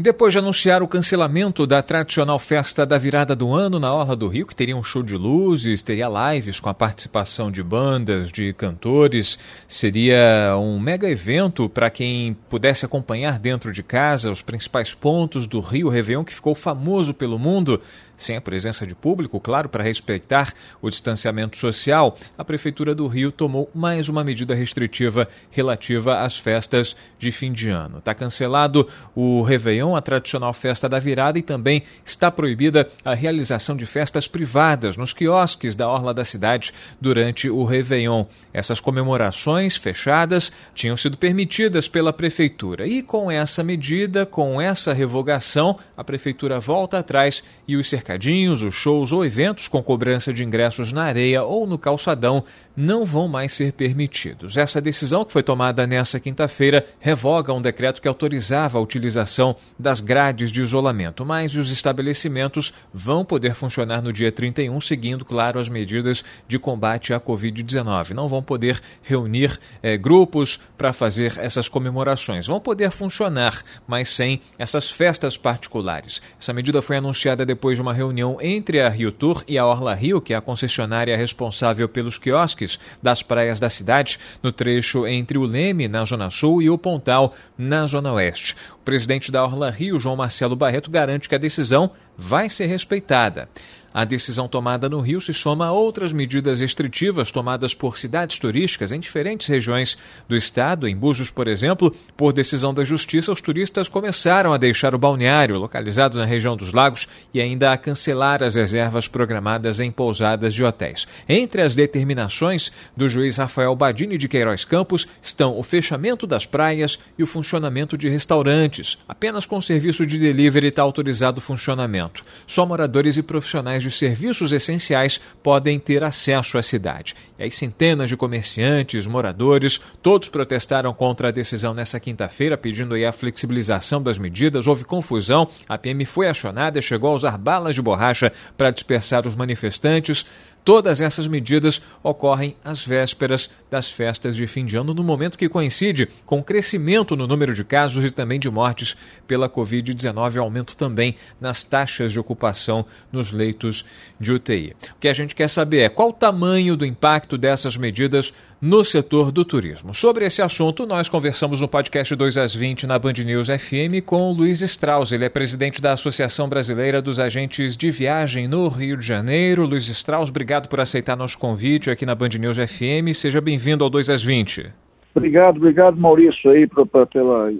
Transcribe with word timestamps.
Depois 0.00 0.32
de 0.32 0.38
anunciar 0.38 0.80
o 0.80 0.86
cancelamento 0.86 1.66
da 1.66 1.82
tradicional 1.82 2.38
festa 2.38 2.86
da 2.86 2.96
virada 2.96 3.34
do 3.34 3.52
ano 3.52 3.80
na 3.80 3.92
Orla 3.92 4.14
do 4.14 4.28
Rio, 4.28 4.46
que 4.46 4.54
teria 4.54 4.76
um 4.76 4.84
show 4.84 5.02
de 5.02 5.16
luzes, 5.16 5.82
teria 5.82 6.06
lives 6.08 6.60
com 6.60 6.68
a 6.68 6.74
participação 6.74 7.50
de 7.50 7.64
bandas, 7.64 8.30
de 8.30 8.52
cantores, 8.52 9.36
seria 9.66 10.56
um 10.56 10.78
mega 10.78 11.10
evento 11.10 11.68
para 11.68 11.90
quem 11.90 12.36
pudesse 12.48 12.86
acompanhar 12.86 13.40
dentro 13.40 13.72
de 13.72 13.82
casa 13.82 14.30
os 14.30 14.40
principais 14.40 14.94
pontos 14.94 15.48
do 15.48 15.58
Rio 15.58 15.88
Réveillon, 15.88 16.22
que 16.22 16.32
ficou 16.32 16.54
famoso 16.54 17.12
pelo 17.12 17.36
mundo 17.36 17.80
sem 18.18 18.36
a 18.36 18.40
presença 18.40 18.84
de 18.84 18.94
público, 18.94 19.38
claro, 19.38 19.68
para 19.68 19.84
respeitar 19.84 20.52
o 20.82 20.90
distanciamento 20.90 21.56
social, 21.56 22.18
a 22.36 22.44
Prefeitura 22.44 22.94
do 22.94 23.06
Rio 23.06 23.30
tomou 23.30 23.70
mais 23.72 24.08
uma 24.08 24.24
medida 24.24 24.54
restritiva 24.54 25.28
relativa 25.50 26.20
às 26.20 26.36
festas 26.36 26.96
de 27.16 27.30
fim 27.30 27.52
de 27.52 27.70
ano. 27.70 27.98
Está 27.98 28.12
cancelado 28.14 28.88
o 29.14 29.42
Réveillon, 29.42 29.94
a 29.94 30.02
tradicional 30.02 30.52
festa 30.52 30.88
da 30.88 30.98
virada, 30.98 31.38
e 31.38 31.42
também 31.42 31.84
está 32.04 32.30
proibida 32.30 32.88
a 33.04 33.14
realização 33.14 33.76
de 33.76 33.86
festas 33.86 34.26
privadas 34.26 34.96
nos 34.96 35.12
quiosques 35.12 35.76
da 35.76 35.88
orla 35.88 36.12
da 36.12 36.24
cidade 36.24 36.72
durante 37.00 37.48
o 37.48 37.64
Réveillon. 37.64 38.24
Essas 38.52 38.80
comemorações 38.80 39.76
fechadas 39.76 40.50
tinham 40.74 40.96
sido 40.96 41.16
permitidas 41.16 41.86
pela 41.86 42.12
Prefeitura. 42.12 42.86
E 42.86 43.00
com 43.00 43.30
essa 43.30 43.62
medida, 43.62 44.26
com 44.26 44.60
essa 44.60 44.92
revogação, 44.92 45.78
a 45.96 46.02
Prefeitura 46.02 46.58
volta 46.58 46.98
atrás 46.98 47.44
e 47.66 47.76
os 47.76 47.88
cercados 47.88 48.07
mercadinhos, 48.08 48.62
os 48.62 48.74
shows 48.74 49.12
ou 49.12 49.24
eventos 49.24 49.68
com 49.68 49.82
cobrança 49.82 50.32
de 50.32 50.42
ingressos 50.42 50.92
na 50.92 51.02
areia 51.02 51.44
ou 51.44 51.66
no 51.66 51.76
calçadão 51.76 52.42
não 52.74 53.04
vão 53.04 53.28
mais 53.28 53.52
ser 53.52 53.72
permitidos. 53.72 54.56
Essa 54.56 54.80
decisão, 54.80 55.24
que 55.24 55.32
foi 55.32 55.42
tomada 55.42 55.86
nesta 55.86 56.18
quinta-feira, 56.18 56.86
revoga 57.00 57.52
um 57.52 57.60
decreto 57.60 58.00
que 58.00 58.08
autorizava 58.08 58.78
a 58.78 58.80
utilização 58.80 59.54
das 59.78 60.00
grades 60.00 60.50
de 60.50 60.62
isolamento, 60.62 61.26
mas 61.26 61.54
os 61.54 61.70
estabelecimentos 61.70 62.72
vão 62.94 63.24
poder 63.24 63.54
funcionar 63.54 64.00
no 64.00 64.12
dia 64.12 64.32
31, 64.32 64.80
seguindo, 64.80 65.24
claro, 65.24 65.58
as 65.58 65.68
medidas 65.68 66.24
de 66.46 66.58
combate 66.58 67.12
à 67.12 67.20
Covid-19. 67.20 68.10
Não 68.10 68.28
vão 68.28 68.42
poder 68.42 68.80
reunir 69.02 69.58
eh, 69.82 69.96
grupos 69.98 70.60
para 70.78 70.92
fazer 70.92 71.34
essas 71.38 71.68
comemorações. 71.68 72.46
Vão 72.46 72.60
poder 72.60 72.90
funcionar, 72.90 73.60
mas 73.86 74.08
sem 74.08 74.40
essas 74.56 74.90
festas 74.90 75.36
particulares. 75.36 76.22
Essa 76.40 76.52
medida 76.52 76.80
foi 76.80 76.96
anunciada 76.96 77.44
depois 77.44 77.76
de 77.76 77.82
uma 77.82 77.97
reunião 77.98 78.38
entre 78.40 78.80
a 78.80 78.88
Rio 78.88 79.12
Tour 79.12 79.44
e 79.46 79.58
a 79.58 79.66
Orla 79.66 79.92
Rio, 79.92 80.20
que 80.20 80.32
é 80.32 80.36
a 80.36 80.40
concessionária 80.40 81.16
responsável 81.16 81.88
pelos 81.88 82.16
quiosques 82.16 82.78
das 83.02 83.22
praias 83.22 83.60
da 83.60 83.68
cidade, 83.68 84.18
no 84.42 84.52
trecho 84.52 85.06
entre 85.06 85.36
o 85.36 85.44
Leme, 85.44 85.88
na 85.88 86.04
Zona 86.04 86.30
Sul, 86.30 86.62
e 86.62 86.70
o 86.70 86.78
Pontal, 86.78 87.34
na 87.58 87.86
Zona 87.86 88.12
Oeste. 88.12 88.56
O 88.74 88.84
presidente 88.84 89.30
da 89.30 89.44
Orla 89.44 89.68
Rio, 89.68 89.98
João 89.98 90.16
Marcelo 90.16 90.56
Barreto, 90.56 90.90
garante 90.90 91.28
que 91.28 91.34
a 91.34 91.38
decisão 91.38 91.90
vai 92.16 92.48
ser 92.48 92.66
respeitada. 92.66 93.48
A 93.92 94.04
decisão 94.04 94.46
tomada 94.46 94.88
no 94.88 95.00
Rio 95.00 95.20
se 95.20 95.32
soma 95.32 95.66
a 95.66 95.72
outras 95.72 96.12
medidas 96.12 96.60
restritivas 96.60 97.30
tomadas 97.30 97.74
por 97.74 97.96
cidades 97.96 98.38
turísticas 98.38 98.92
em 98.92 99.00
diferentes 99.00 99.46
regiões 99.46 99.96
do 100.28 100.36
estado. 100.36 100.86
Em 100.86 100.96
Búzios, 100.96 101.30
por 101.30 101.48
exemplo, 101.48 101.94
por 102.16 102.32
decisão 102.32 102.74
da 102.74 102.84
Justiça, 102.84 103.32
os 103.32 103.40
turistas 103.40 103.88
começaram 103.88 104.52
a 104.52 104.58
deixar 104.58 104.94
o 104.94 104.98
balneário, 104.98 105.58
localizado 105.58 106.18
na 106.18 106.24
região 106.24 106.56
dos 106.56 106.72
lagos, 106.72 107.08
e 107.32 107.40
ainda 107.40 107.72
a 107.72 107.78
cancelar 107.78 108.42
as 108.42 108.54
reservas 108.56 109.08
programadas 109.08 109.80
em 109.80 109.90
pousadas 109.90 110.54
de 110.54 110.62
hotéis. 110.62 111.06
Entre 111.28 111.62
as 111.62 111.74
determinações 111.74 112.70
do 112.96 113.08
juiz 113.08 113.36
Rafael 113.38 113.74
Badini 113.74 114.18
de 114.18 114.28
Queiroz 114.28 114.64
Campos 114.64 115.06
estão 115.22 115.58
o 115.58 115.62
fechamento 115.62 116.26
das 116.26 116.44
praias 116.44 116.98
e 117.18 117.22
o 117.22 117.26
funcionamento 117.26 117.96
de 117.96 118.08
restaurantes. 118.08 118.98
Apenas 119.08 119.46
com 119.46 119.60
serviço 119.60 120.04
de 120.04 120.18
delivery 120.18 120.68
está 120.68 120.82
autorizado 120.82 121.38
o 121.38 121.42
funcionamento. 121.42 122.22
Só 122.46 122.66
moradores 122.66 123.16
e 123.16 123.22
profissionais 123.22 123.77
de 123.82 123.90
serviços 123.90 124.52
essenciais 124.52 125.20
podem 125.42 125.78
ter 125.78 126.02
acesso 126.04 126.58
à 126.58 126.62
cidade. 126.62 127.14
E 127.38 127.42
aí 127.42 127.52
centenas 127.52 128.08
de 128.08 128.16
comerciantes, 128.16 129.06
moradores, 129.06 129.80
todos 130.02 130.28
protestaram 130.28 130.92
contra 130.92 131.28
a 131.28 131.32
decisão 131.32 131.72
nessa 131.72 132.00
quinta-feira, 132.00 132.58
pedindo 132.58 132.94
aí 132.94 133.04
a 133.04 133.12
flexibilização 133.12 134.02
das 134.02 134.18
medidas. 134.18 134.66
Houve 134.66 134.84
confusão, 134.84 135.48
a 135.68 135.78
PM 135.78 136.04
foi 136.04 136.28
acionada 136.28 136.78
e 136.78 136.82
chegou 136.82 137.10
a 137.10 137.14
usar 137.14 137.38
balas 137.38 137.74
de 137.74 137.82
borracha 137.82 138.32
para 138.56 138.70
dispersar 138.70 139.26
os 139.26 139.34
manifestantes. 139.34 140.26
Todas 140.68 141.00
essas 141.00 141.26
medidas 141.26 141.80
ocorrem 142.02 142.54
às 142.62 142.84
vésperas 142.84 143.48
das 143.70 143.90
festas 143.90 144.36
de 144.36 144.46
fim 144.46 144.66
de 144.66 144.76
ano, 144.76 144.92
no 144.92 145.02
momento 145.02 145.38
que 145.38 145.48
coincide 145.48 146.10
com 146.26 146.40
o 146.40 146.44
crescimento 146.44 147.16
no 147.16 147.26
número 147.26 147.54
de 147.54 147.64
casos 147.64 148.04
e 148.04 148.10
também 148.10 148.38
de 148.38 148.50
mortes 148.50 148.94
pela 149.26 149.48
Covid-19, 149.48 150.36
aumento 150.36 150.76
também 150.76 151.14
nas 151.40 151.64
taxas 151.64 152.12
de 152.12 152.20
ocupação 152.20 152.84
nos 153.10 153.32
leitos 153.32 153.82
de 154.20 154.30
UTI. 154.30 154.76
O 154.90 155.00
que 155.00 155.08
a 155.08 155.14
gente 155.14 155.34
quer 155.34 155.48
saber 155.48 155.78
é 155.78 155.88
qual 155.88 156.10
o 156.10 156.12
tamanho 156.12 156.76
do 156.76 156.84
impacto 156.84 157.38
dessas 157.38 157.74
medidas 157.78 158.34
no 158.60 158.82
setor 158.82 159.30
do 159.30 159.44
turismo. 159.44 159.94
Sobre 159.94 160.24
esse 160.24 160.42
assunto, 160.42 160.84
nós 160.84 161.08
conversamos 161.08 161.60
no 161.60 161.68
podcast 161.68 162.14
2 162.14 162.36
às 162.36 162.54
20 162.54 162.86
na 162.86 162.98
Band 162.98 163.12
News 163.24 163.48
FM 163.48 164.04
com 164.04 164.32
Luiz 164.32 164.60
Strauss. 164.62 165.12
Ele 165.12 165.24
é 165.24 165.28
presidente 165.28 165.80
da 165.80 165.92
Associação 165.92 166.48
Brasileira 166.48 167.00
dos 167.00 167.20
Agentes 167.20 167.76
de 167.76 167.90
Viagem 167.90 168.48
no 168.48 168.66
Rio 168.68 168.96
de 168.96 169.06
Janeiro. 169.06 169.64
Luiz 169.64 169.88
Strauss, 169.88 170.28
obrigado 170.28 170.68
por 170.68 170.80
aceitar 170.80 171.16
nosso 171.16 171.38
convite 171.38 171.90
aqui 171.90 172.04
na 172.04 172.14
Band 172.14 172.30
News 172.38 172.56
FM. 172.56 173.14
Seja 173.14 173.40
bem-vindo 173.40 173.84
ao 173.84 173.90
2 173.90 174.10
às 174.10 174.24
20. 174.24 174.72
Obrigado, 175.14 175.56
obrigado 175.56 175.96
Maurício 175.96 176.50
aí 176.50 176.66
pra, 176.66 176.84
pra, 176.84 177.06
pela, 177.06 177.52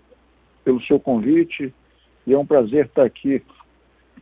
pelo 0.65 0.83
seu 0.83 0.99
convite. 0.99 1.73
E 2.27 2.33
é 2.33 2.39
um 2.39 2.45
prazer 2.45 2.87
estar 2.87 3.05
aqui 3.05 3.41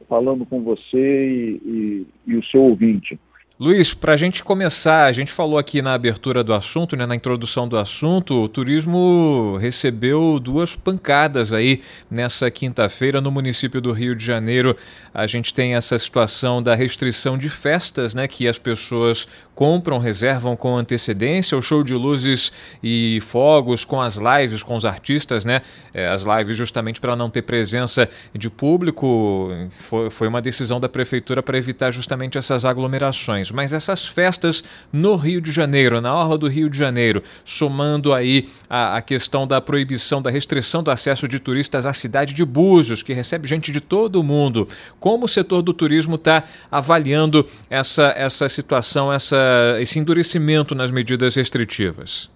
falando 0.09 0.45
com 0.45 0.63
você 0.63 0.97
e, 0.97 1.61
e, 1.65 2.07
e 2.33 2.37
o 2.37 2.45
seu 2.45 2.63
ouvinte. 2.63 3.19
Luiz, 3.59 3.95
para 3.95 4.13
a 4.13 4.17
gente 4.19 4.45
começar, 4.45 5.07
a 5.07 5.13
gente 5.13 5.33
falou 5.33 5.57
aqui 5.57 5.81
na 5.81 5.95
abertura 5.95 6.45
do 6.45 6.53
assunto, 6.53 6.95
né, 6.95 7.07
na 7.07 7.17
introdução 7.17 7.67
do 7.67 7.79
assunto, 7.79 8.43
o 8.43 8.49
turismo 8.51 9.57
recebeu 9.59 10.39
duas 10.39 10.77
pancadas 10.77 11.55
aí 11.55 11.81
nessa 12.11 12.51
quinta-feira 12.51 13.19
no 13.19 13.31
município 13.31 13.81
do 13.81 13.93
Rio 13.93 14.15
de 14.15 14.23
Janeiro. 14.23 14.77
A 15.15 15.27
gente 15.27 15.55
tem 15.55 15.75
essa 15.75 15.99
situação 15.99 16.63
da 16.63 16.75
restrição 16.75 17.39
de 17.39 17.49
festas, 17.49 18.15
né, 18.15 18.29
que 18.29 18.47
as 18.47 18.59
pessoas 18.59 19.27
compram, 19.57 19.99
reservam 19.99 20.55
com 20.55 20.77
antecedência, 20.77 21.59
o 21.59 21.63
show 21.63 21.83
de 21.83 21.95
luzes 21.95 22.53
e 22.81 23.19
fogos 23.23 23.85
com 23.85 24.01
as 24.01 24.19
lives 24.19 24.63
com 24.63 24.77
os 24.77 24.85
artistas, 24.85 25.45
né, 25.45 25.63
é, 25.93 26.07
as 26.07 26.23
lives 26.23 26.57
justamente 26.57 27.01
para 27.01 27.17
não 27.17 27.29
ter 27.29 27.43
presença 27.43 28.09
de 28.33 28.49
público. 28.49 29.51
Foi, 29.71 30.11
foi 30.11 30.29
uma 30.29 30.41
decisão 30.41 30.79
da 30.79 30.89
prefeitura 30.89 31.43
para 31.43 31.59
evitar 31.59 31.91
justamente 31.91 32.39
essas 32.39 32.65
aglomerações 32.65 33.17
mas 33.51 33.73
essas 33.73 34.07
festas 34.07 34.63
no 34.93 35.17
Rio 35.17 35.41
de 35.41 35.51
Janeiro, 35.51 36.01
na 36.01 36.15
orla 36.15 36.37
do 36.37 36.49
Rio 36.49 36.69
de 36.69 36.77
Janeiro, 36.77 37.23
somando 37.45 38.13
aí 38.13 38.49
a, 38.69 38.99
a 38.99 39.03
questão 39.03 39.47
da 39.47 39.61
proibição, 39.61 40.21
da 40.21 40.31
restrição 40.31 40.83
do 40.83 40.91
acesso 40.91 41.27
de 41.27 41.39
turistas 41.39 41.87
à 41.87 41.95
cidade 41.95 42.35
de 42.35 42.45
Búzios, 42.45 43.03
que 43.03 43.13
recebe 43.15 43.49
gente 43.49 43.73
de 43.73 43.81
todo 43.81 44.21
o 44.21 44.23
mundo. 44.23 44.69
Como 45.01 45.25
o 45.25 45.29
setor 45.29 45.63
do 45.63 45.73
turismo 45.73 46.17
está 46.17 46.45
avaliando 46.71 47.47
essa, 47.71 48.13
essa 48.17 48.49
situação, 48.49 49.13
essa, 49.13 49.37
esse 49.81 49.99
endurecimento 49.99 50.75
nas 50.75 50.91
medidas 50.91 51.35
restritivas? 51.37 52.31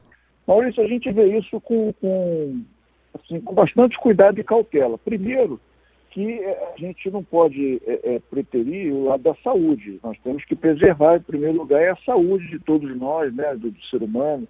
Maurício, 0.47 0.83
a 0.83 0.87
gente 0.87 1.11
vê 1.12 1.39
isso 1.39 1.61
com, 1.61 1.93
com, 2.01 2.62
assim, 3.15 3.41
com 3.41 3.55
bastante 3.55 3.97
cuidado 3.99 4.41
e 4.41 4.45
cautela. 4.45 4.99
Primeiro, 4.99 5.61
que 6.11 6.41
eh, 6.41 6.73
a 6.75 6.79
gente 6.79 7.09
não 7.11 7.23
pode 7.23 7.81
é, 7.87 8.15
é, 8.15 8.19
preterir 8.19 8.93
o 8.93 9.05
lado 9.05 9.23
da 9.23 9.35
saúde. 9.43 10.01
Nós 10.03 10.19
temos 10.25 10.45
que 10.45 10.57
preservar, 10.57 11.17
em 11.17 11.23
primeiro 11.23 11.59
lugar, 11.59 11.91
a 11.91 11.97
saúde 12.05 12.49
de 12.49 12.59
todos 12.59 12.95
nós, 12.97 13.35
né, 13.35 13.55
do, 13.55 13.71
do 13.71 13.83
ser 13.85 14.03
humano, 14.03 14.47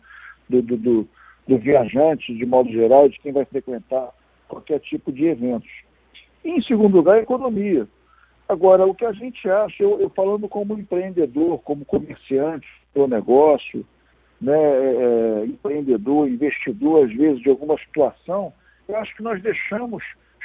do, 0.49 0.63
do, 0.63 0.77
do, 0.77 1.09
do, 1.47 1.59
viajante, 1.59 2.35
de 2.35 2.47
modo 2.47 2.71
geral, 2.71 3.09
de 3.09 3.19
quem 3.21 3.33
vai 3.33 3.45
frequentar 3.45 4.11
qualquer 4.49 4.81
tipo 4.81 5.13
de 5.13 5.27
eventos. 5.27 5.71
E, 6.45 6.51
em 6.51 6.63
segundo 6.63 6.97
lugar, 6.97 7.17
a 7.17 7.23
economia. 7.23 7.87
Agora, 8.51 8.85
o 8.85 8.93
que 8.93 9.05
a 9.05 9.13
gente 9.13 9.49
acha, 9.49 9.81
eu, 9.81 10.01
eu 10.01 10.11
falando 10.11 10.49
como 10.49 10.77
empreendedor, 10.77 11.61
como 11.61 11.85
comerciante 11.85 12.67
do 12.93 13.07
negócio, 13.07 13.87
né, 14.41 14.59
é, 14.59 15.45
empreendedor, 15.45 16.29
investidor, 16.29 17.05
às 17.05 17.15
vezes, 17.15 17.41
de 17.41 17.49
alguma 17.49 17.79
situação, 17.79 18.53
eu 18.89 18.97
acho 18.97 19.15
que 19.15 19.23
nós 19.23 19.41
deixamos 19.41 20.03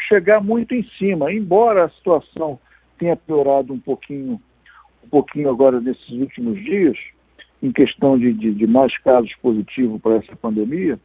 chegar 0.08 0.40
muito 0.40 0.76
em 0.76 0.84
cima. 1.00 1.34
Embora 1.34 1.86
a 1.86 1.90
situação 1.90 2.60
tenha 3.00 3.16
piorado 3.16 3.74
um 3.74 3.80
pouquinho 3.80 4.40
um 5.04 5.10
pouquinho 5.10 5.50
agora 5.50 5.82
nesses 5.82 6.10
últimos 6.10 6.64
dias, 6.64 6.98
em 7.62 7.72
questão 7.72 8.20
de, 8.20 8.34
de, 8.34 8.54
de 8.54 8.68
mais 8.68 8.96
casos 9.00 9.34
positivos 9.42 10.00
para 10.00 10.18
essa 10.18 10.36
pandemia, 10.36 11.00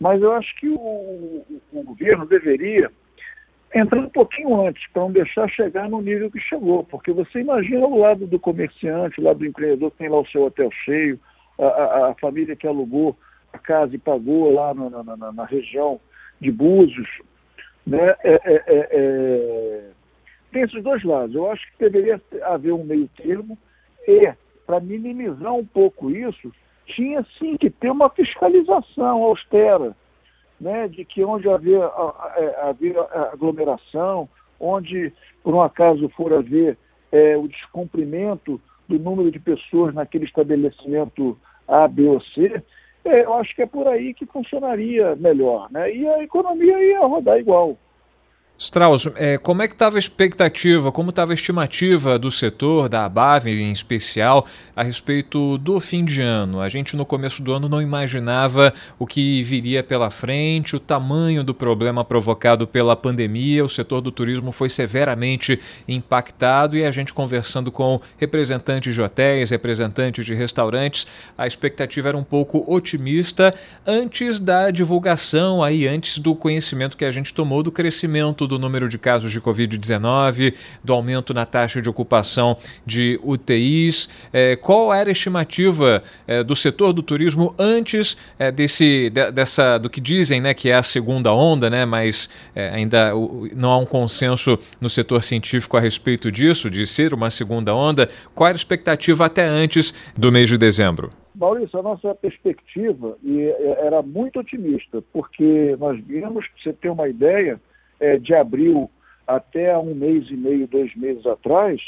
mas 0.00 0.20
eu 0.20 0.32
acho 0.32 0.52
que 0.56 0.68
o, 0.68 1.44
o 1.72 1.82
governo 1.84 2.26
deveria 2.26 2.90
entrar 3.74 4.00
um 4.00 4.08
pouquinho 4.08 4.66
antes, 4.66 4.84
para 4.92 5.02
não 5.02 5.12
deixar 5.12 5.48
chegar 5.48 5.88
no 5.88 6.00
nível 6.00 6.30
que 6.30 6.40
chegou, 6.40 6.84
porque 6.84 7.12
você 7.12 7.40
imagina 7.40 7.86
o 7.86 7.98
lado 7.98 8.26
do 8.26 8.38
comerciante, 8.38 9.20
o 9.20 9.24
lado 9.24 9.38
do 9.38 9.46
empreendedor 9.46 9.90
que 9.92 9.98
tem 9.98 10.08
lá 10.08 10.20
o 10.20 10.26
seu 10.26 10.44
hotel 10.44 10.70
cheio, 10.84 11.18
a, 11.58 11.64
a, 11.64 12.10
a 12.10 12.14
família 12.14 12.56
que 12.56 12.66
alugou 12.66 13.16
a 13.52 13.58
casa 13.58 13.94
e 13.94 13.98
pagou 13.98 14.52
lá 14.52 14.74
na, 14.74 14.90
na, 14.90 15.16
na, 15.16 15.32
na 15.32 15.44
região 15.44 16.00
de 16.40 16.50
Búzios, 16.50 17.08
né? 17.86 18.14
É, 18.24 18.32
é, 18.32 18.54
é, 18.54 18.88
é, 18.90 19.90
tem 20.52 20.62
esses 20.62 20.82
dois 20.82 21.02
lados. 21.04 21.34
Eu 21.34 21.50
acho 21.50 21.64
que 21.72 21.88
deveria 21.88 22.20
haver 22.42 22.72
um 22.72 22.84
meio 22.84 23.08
termo 23.16 23.56
e, 24.06 24.32
para 24.66 24.80
minimizar 24.80 25.52
um 25.52 25.64
pouco 25.64 26.10
isso, 26.10 26.52
tinha 26.86 27.24
sim 27.38 27.56
que 27.56 27.70
ter 27.70 27.90
uma 27.90 28.10
fiscalização 28.10 29.22
austera, 29.22 29.94
né, 30.60 30.88
de 30.88 31.04
que 31.04 31.24
onde 31.24 31.48
haver, 31.48 31.80
haver 32.62 32.96
aglomeração, 33.32 34.28
onde 34.58 35.12
por 35.42 35.54
um 35.54 35.62
acaso 35.62 36.08
for 36.10 36.32
haver 36.32 36.76
é, 37.10 37.36
o 37.36 37.48
descumprimento 37.48 38.60
do 38.88 38.98
número 38.98 39.30
de 39.30 39.38
pessoas 39.38 39.94
naquele 39.94 40.24
estabelecimento 40.24 41.38
A, 41.66 41.88
B 41.88 42.08
ou 42.08 42.20
C, 42.20 42.62
é, 43.04 43.24
eu 43.24 43.34
acho 43.34 43.54
que 43.54 43.62
é 43.62 43.66
por 43.66 43.88
aí 43.88 44.12
que 44.12 44.26
funcionaria 44.26 45.16
melhor, 45.16 45.70
né? 45.70 45.94
E 45.94 46.06
a 46.06 46.22
economia 46.22 46.78
ia 46.84 47.00
rodar 47.00 47.38
igual. 47.38 47.78
Strauss, 48.62 49.08
é, 49.16 49.38
como 49.38 49.62
é 49.62 49.66
que 49.66 49.72
estava 49.72 49.96
a 49.96 49.98
expectativa, 49.98 50.92
como 50.92 51.08
estava 51.08 51.32
a 51.32 51.34
estimativa 51.34 52.18
do 52.18 52.30
setor, 52.30 52.90
da 52.90 53.06
ABAV 53.06 53.46
em 53.46 53.72
especial, 53.72 54.46
a 54.76 54.82
respeito 54.82 55.56
do 55.56 55.80
fim 55.80 56.04
de 56.04 56.20
ano? 56.20 56.60
A 56.60 56.68
gente 56.68 56.94
no 56.94 57.06
começo 57.06 57.42
do 57.42 57.54
ano 57.54 57.70
não 57.70 57.80
imaginava 57.80 58.70
o 58.98 59.06
que 59.06 59.42
viria 59.44 59.82
pela 59.82 60.10
frente, 60.10 60.76
o 60.76 60.78
tamanho 60.78 61.42
do 61.42 61.54
problema 61.54 62.04
provocado 62.04 62.66
pela 62.66 62.94
pandemia, 62.94 63.64
o 63.64 63.68
setor 63.68 64.02
do 64.02 64.12
turismo 64.12 64.52
foi 64.52 64.68
severamente 64.68 65.58
impactado 65.88 66.76
e 66.76 66.84
a 66.84 66.90
gente 66.90 67.14
conversando 67.14 67.72
com 67.72 67.98
representantes 68.18 68.94
de 68.94 69.00
hotéis, 69.00 69.48
representantes 69.48 70.26
de 70.26 70.34
restaurantes, 70.34 71.06
a 71.36 71.46
expectativa 71.46 72.10
era 72.10 72.18
um 72.18 72.22
pouco 72.22 72.62
otimista 72.70 73.54
antes 73.86 74.38
da 74.38 74.70
divulgação, 74.70 75.64
aí 75.64 75.88
antes 75.88 76.18
do 76.18 76.34
conhecimento 76.34 76.94
que 76.94 77.06
a 77.06 77.10
gente 77.10 77.32
tomou 77.32 77.62
do 77.62 77.72
crescimento 77.72 78.49
do 78.50 78.58
número 78.58 78.88
de 78.88 78.98
casos 78.98 79.30
de 79.30 79.40
Covid-19, 79.40 80.54
do 80.82 80.92
aumento 80.92 81.32
na 81.32 81.46
taxa 81.46 81.80
de 81.80 81.88
ocupação 81.88 82.56
de 82.84 83.18
UTIs. 83.22 84.08
É, 84.32 84.56
qual 84.56 84.92
era 84.92 85.08
a 85.08 85.12
estimativa 85.12 86.02
é, 86.26 86.42
do 86.42 86.56
setor 86.56 86.92
do 86.92 87.02
turismo 87.02 87.54
antes 87.56 88.16
é, 88.38 88.50
desse, 88.50 89.08
de, 89.10 89.30
dessa, 89.30 89.78
do 89.78 89.88
que 89.88 90.00
dizem 90.00 90.40
né, 90.40 90.52
que 90.52 90.68
é 90.68 90.74
a 90.74 90.82
segunda 90.82 91.32
onda, 91.32 91.70
né, 91.70 91.84
mas 91.84 92.28
é, 92.54 92.70
ainda 92.70 93.12
não 93.54 93.70
há 93.70 93.78
um 93.78 93.86
consenso 93.86 94.58
no 94.80 94.90
setor 94.90 95.22
científico 95.22 95.76
a 95.76 95.80
respeito 95.80 96.30
disso, 96.32 96.68
de 96.68 96.86
ser 96.86 97.14
uma 97.14 97.30
segunda 97.30 97.74
onda? 97.74 98.08
Qual 98.34 98.48
era 98.48 98.56
a 98.56 98.58
expectativa 98.58 99.26
até 99.26 99.46
antes 99.46 99.94
do 100.16 100.32
mês 100.32 100.50
de 100.50 100.58
dezembro? 100.58 101.10
Maurício, 101.34 101.78
a 101.78 101.82
nossa 101.82 102.14
perspectiva 102.14 103.16
era 103.78 104.02
muito 104.02 104.40
otimista, 104.40 105.02
porque 105.12 105.76
nós 105.78 105.98
vimos, 106.04 106.44
para 106.46 106.62
você 106.62 106.72
ter 106.72 106.90
uma 106.90 107.08
ideia, 107.08 107.60
é, 108.00 108.16
de 108.16 108.34
abril 108.34 108.90
até 109.26 109.76
um 109.78 109.94
mês 109.94 110.28
e 110.30 110.36
meio, 110.36 110.66
dois 110.66 110.94
meses 110.96 111.24
atrás, 111.26 111.80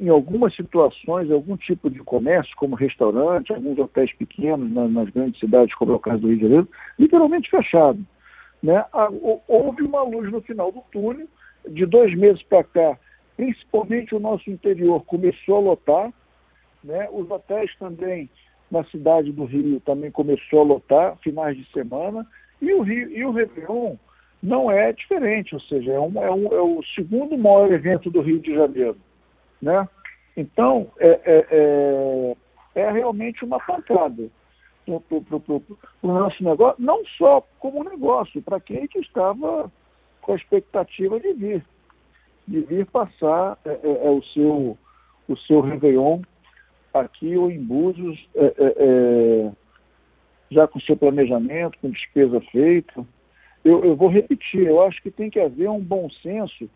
em 0.00 0.08
algumas 0.08 0.54
situações, 0.56 1.30
algum 1.30 1.56
tipo 1.56 1.90
de 1.90 1.98
comércio, 1.98 2.56
como 2.56 2.74
restaurante, 2.74 3.52
alguns 3.52 3.78
hotéis 3.78 4.12
pequenos 4.14 4.72
na, 4.72 4.88
nas 4.88 5.10
grandes 5.10 5.38
cidades, 5.38 5.74
como 5.74 5.92
é 5.92 5.96
o 5.96 6.00
caso 6.00 6.20
do 6.20 6.28
Rio 6.28 6.36
de 6.36 6.42
Janeiro, 6.44 6.68
literalmente 6.98 7.50
fechado. 7.50 7.98
Né? 8.62 8.82
Houve 9.46 9.82
uma 9.82 10.02
luz 10.02 10.32
no 10.32 10.40
final 10.40 10.72
do 10.72 10.80
túnel, 10.90 11.26
de 11.68 11.84
dois 11.84 12.16
meses 12.16 12.42
para 12.44 12.64
cá, 12.64 12.98
principalmente 13.36 14.14
o 14.14 14.20
nosso 14.20 14.48
interior 14.50 15.04
começou 15.04 15.56
a 15.56 15.60
lotar, 15.60 16.12
né? 16.82 17.06
os 17.12 17.30
hotéis 17.30 17.74
também 17.76 18.30
na 18.70 18.84
cidade 18.84 19.32
do 19.32 19.44
Rio 19.44 19.80
também 19.80 20.10
começou 20.10 20.60
a 20.60 20.64
lotar, 20.64 21.16
finais 21.18 21.56
de 21.56 21.70
semana, 21.72 22.26
e 22.62 22.72
o 22.72 22.82
Rio 22.82 23.10
e 23.10 23.24
o 23.24 23.32
Réveillon 23.32 23.96
não 24.42 24.70
é 24.70 24.92
diferente, 24.92 25.54
ou 25.54 25.60
seja, 25.60 25.92
é, 25.92 26.00
um, 26.00 26.22
é, 26.22 26.30
um, 26.30 26.46
é 26.46 26.60
o 26.60 26.82
segundo 26.94 27.36
maior 27.36 27.70
evento 27.72 28.10
do 28.10 28.20
Rio 28.20 28.40
de 28.40 28.54
Janeiro. 28.54 28.96
Né? 29.60 29.86
Então, 30.36 30.90
é, 30.98 31.20
é, 31.24 31.46
é, 31.50 32.36
é 32.82 32.90
realmente 32.90 33.44
uma 33.44 33.60
pancada 33.60 34.28
para 34.86 35.46
o 36.02 36.08
nosso 36.08 36.42
negócio, 36.42 36.82
não 36.82 37.04
só 37.18 37.46
como 37.58 37.84
negócio, 37.84 38.42
para 38.42 38.58
quem 38.58 38.88
que 38.88 38.98
estava 38.98 39.70
com 40.22 40.32
a 40.32 40.36
expectativa 40.36 41.20
de 41.20 41.32
vir, 41.34 41.64
de 42.48 42.60
vir 42.62 42.86
passar 42.86 43.58
é, 43.64 44.10
o, 44.10 44.22
seu, 44.32 44.78
o 45.28 45.36
seu 45.36 45.60
Réveillon 45.60 46.22
aqui 46.92 47.36
ou 47.36 47.50
em 47.52 47.62
Búzios, 47.62 48.18
já 50.50 50.66
com 50.66 50.80
seu 50.80 50.96
planejamento, 50.96 51.78
com 51.80 51.90
despesa 51.90 52.40
feita 52.50 53.06
eu, 53.64 53.84
eu, 53.84 53.96
vou 53.96 54.08
repetir, 54.08 54.66
eu 54.66 54.82
acho 54.82 55.02
que 55.02 55.10
tem 55.10 55.28
que 55.28 55.38
haver 55.38 55.68
um 55.68 55.80
bom 55.80 56.08
senso 56.22 56.68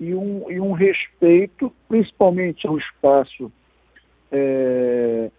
e 0.00 0.14
um, 0.14 0.50
e 0.50 0.60
um 0.60 0.72
respeito, 0.72 1.72
principalmente 1.88 2.66
ao 2.66 2.78
espaço, 2.78 3.52
é, 4.30 5.30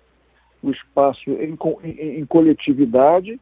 o 0.62 0.72
espaço 0.72 1.32
em, 1.32 1.58
em, 1.84 2.20
em, 2.20 2.26
coletividade, 2.26 3.40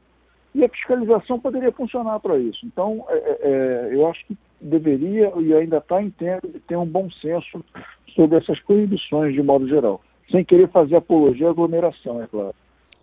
e 0.53 0.63
a 0.63 0.69
fiscalização 0.69 1.39
poderia 1.39 1.71
funcionar 1.71 2.19
para 2.19 2.37
isso. 2.37 2.65
Então, 2.65 3.05
é, 3.09 3.15
é, 3.15 3.39
é, 3.41 3.89
eu 3.95 4.07
acho 4.07 4.25
que 4.25 4.37
deveria 4.59 5.31
e 5.39 5.53
ainda 5.53 5.77
está 5.77 6.01
em 6.01 6.09
tempo 6.09 6.47
de 6.47 6.59
ter 6.59 6.75
um 6.75 6.85
bom 6.85 7.09
senso 7.09 7.63
sobre 8.15 8.37
essas 8.37 8.59
proibições 8.61 9.33
de 9.33 9.41
modo 9.41 9.67
geral, 9.67 10.01
sem 10.29 10.43
querer 10.43 10.69
fazer 10.69 10.95
apologia 10.95 11.47
à 11.47 11.51
aglomeração, 11.51 12.21
é 12.21 12.27
claro. 12.27 12.55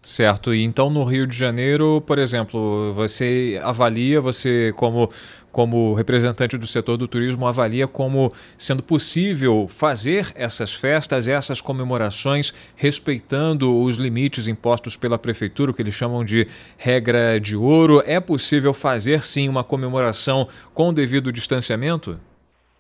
Certo. 0.03 0.55
E 0.55 0.63
então 0.63 0.89
no 0.89 1.05
Rio 1.05 1.27
de 1.27 1.37
Janeiro, 1.37 2.01
por 2.07 2.19
exemplo, 2.19 2.93
você 2.93 3.59
avalia, 3.63 4.21
você 4.21 4.73
como 4.77 5.09
como 5.51 5.93
representante 5.95 6.57
do 6.57 6.69
setor 6.69 6.97
do 6.97 7.09
turismo 7.09 7.45
avalia 7.45 7.89
como 7.89 8.31
sendo 8.57 8.81
possível 8.81 9.67
fazer 9.67 10.31
essas 10.37 10.73
festas, 10.73 11.27
essas 11.27 11.61
comemorações 11.61 12.53
respeitando 12.77 13.77
os 13.77 13.97
limites 13.97 14.47
impostos 14.47 14.97
pela 14.97 15.19
prefeitura, 15.19 15.73
o 15.73 15.75
que 15.75 15.83
eles 15.83 15.95
chamam 15.95 16.25
de 16.25 16.47
regra 16.77 17.41
de 17.41 17.57
ouro. 17.57 18.01
É 18.07 18.21
possível 18.21 18.73
fazer 18.73 19.25
sim 19.25 19.49
uma 19.49 19.65
comemoração 19.65 20.47
com 20.73 20.91
o 20.91 20.93
devido 20.93 21.33
distanciamento? 21.33 22.21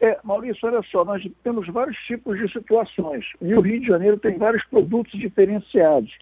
É, 0.01 0.17
Maurício, 0.23 0.69
olha 0.69 0.81
só, 0.93 1.05
nós 1.05 1.21
temos 1.43 1.67
vários 1.67 1.97
tipos 2.07 2.39
de 2.39 2.53
situações. 2.53 3.25
E 3.43 3.53
o 3.55 3.61
Rio 3.61 3.81
de 3.81 3.87
Janeiro 3.89 4.17
tem 4.19 4.39
vários 4.39 4.65
produtos 4.67 5.19
diferenciados 5.19 6.13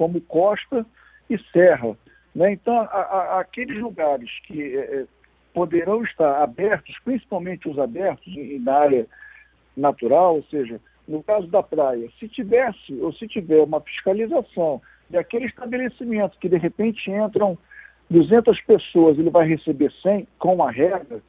como 0.00 0.18
costa 0.22 0.86
e 1.28 1.36
serra. 1.52 1.94
Né? 2.34 2.52
Então, 2.52 2.74
a, 2.74 2.84
a, 2.84 3.40
aqueles 3.40 3.78
lugares 3.78 4.30
que 4.44 4.74
é, 4.74 4.80
é, 4.80 5.06
poderão 5.52 6.02
estar 6.02 6.42
abertos, 6.42 6.98
principalmente 7.04 7.68
os 7.68 7.78
abertos 7.78 8.32
na 8.62 8.78
área 8.78 9.06
natural, 9.76 10.36
ou 10.36 10.42
seja, 10.44 10.80
no 11.06 11.22
caso 11.22 11.48
da 11.48 11.62
praia, 11.62 12.08
se 12.18 12.26
tivesse 12.28 12.94
ou 12.94 13.12
se 13.12 13.28
tiver 13.28 13.62
uma 13.62 13.82
fiscalização 13.82 14.80
de 15.10 15.18
aquele 15.18 15.44
estabelecimento 15.44 16.38
que 16.38 16.48
de 16.48 16.56
repente 16.56 17.10
entram 17.10 17.58
200 18.08 18.58
pessoas, 18.62 19.18
ele 19.18 19.28
vai 19.28 19.46
receber 19.46 19.92
100 20.00 20.26
com 20.38 20.64
a 20.64 20.70
regra, 20.70 21.20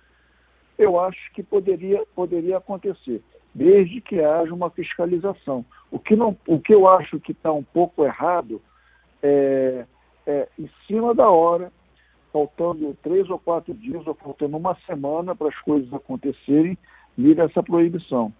eu 0.78 0.98
acho 0.98 1.20
que 1.34 1.44
poderia, 1.44 2.02
poderia 2.16 2.56
acontecer, 2.56 3.22
desde 3.54 4.02
que 4.02 4.20
haja 4.22 4.54
uma 4.54 4.70
fiscalização. 4.70 5.66
O 5.90 6.00
que, 6.00 6.16
não, 6.16 6.38
o 6.48 6.60
que 6.60 6.74
eu 6.74 6.88
acho 6.88 7.20
que 7.20 7.32
está 7.32 7.52
um 7.52 7.64
pouco 7.64 8.06
errado 8.06 8.62
é, 9.22 9.86
é, 10.26 10.48
em 10.58 10.70
cima 10.88 11.14
da 11.14 11.30
hora, 11.30 11.72
faltando 12.32 12.98
três 13.04 13.30
ou 13.30 13.38
quatro 13.38 13.74
dias, 13.74 14.06
ou 14.08 14.14
faltando 14.14 14.56
uma 14.56 14.76
semana 14.86 15.36
para 15.36 15.50
as 15.50 15.60
coisas 15.60 15.94
acontecerem, 15.94 16.78
vira 17.18 17.44
essa 17.44 17.62
proibição. 17.62 18.34